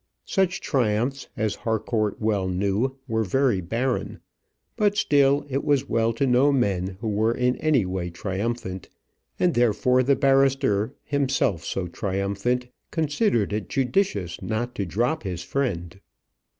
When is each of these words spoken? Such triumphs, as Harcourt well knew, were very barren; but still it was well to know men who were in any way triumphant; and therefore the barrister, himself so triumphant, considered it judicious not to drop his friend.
Such 0.25 0.61
triumphs, 0.61 1.27
as 1.37 1.57
Harcourt 1.57 2.19
well 2.19 2.47
knew, 2.47 2.97
were 3.07 3.23
very 3.23 3.61
barren; 3.61 4.19
but 4.75 4.97
still 4.97 5.45
it 5.47 5.63
was 5.63 5.87
well 5.87 6.11
to 6.13 6.25
know 6.25 6.51
men 6.51 6.97
who 7.01 7.07
were 7.07 7.35
in 7.35 7.55
any 7.57 7.85
way 7.85 8.09
triumphant; 8.09 8.89
and 9.39 9.53
therefore 9.53 10.01
the 10.01 10.15
barrister, 10.15 10.95
himself 11.03 11.63
so 11.63 11.85
triumphant, 11.85 12.65
considered 12.89 13.53
it 13.53 13.69
judicious 13.69 14.41
not 14.41 14.73
to 14.73 14.87
drop 14.87 15.21
his 15.21 15.43
friend. 15.43 15.99